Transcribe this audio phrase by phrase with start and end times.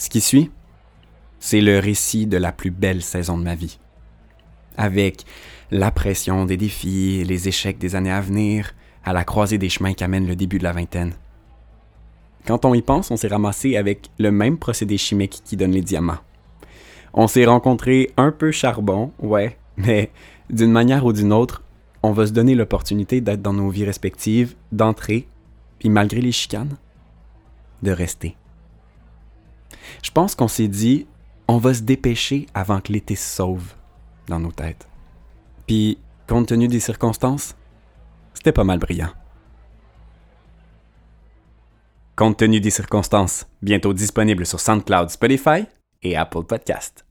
[0.00, 0.50] Ce qui suit,
[1.40, 3.78] c'est le récit de la plus belle saison de ma vie.
[4.78, 5.26] Avec
[5.70, 8.72] la pression des défis les échecs des années à venir,
[9.04, 11.12] à la croisée des chemins qu'amène le début de la vingtaine.
[12.46, 15.82] Quand on y pense, on s'est ramassé avec le même procédé chimique qui donne les
[15.82, 16.20] diamants.
[17.12, 20.10] On s'est rencontrés un peu charbon, ouais, mais
[20.48, 21.62] d'une manière ou d'une autre,
[22.02, 25.28] on va se donner l'opportunité d'être dans nos vies respectives, d'entrer,
[25.78, 26.78] puis malgré les chicanes,
[27.82, 28.34] de rester.
[30.02, 31.06] Je pense qu'on s'est dit,
[31.48, 33.74] on va se dépêcher avant que l'été se sauve
[34.28, 34.88] dans nos têtes.
[35.66, 37.56] Puis, compte tenu des circonstances,
[38.34, 39.10] c'était pas mal brillant.
[42.16, 45.64] Compte tenu des circonstances, bientôt disponible sur SoundCloud, Spotify
[46.02, 47.04] et Apple Podcast.